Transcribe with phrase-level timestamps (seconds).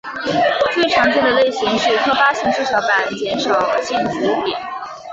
[0.73, 3.51] 最常见的类型是特发性血小板减少
[3.83, 4.57] 性紫癜。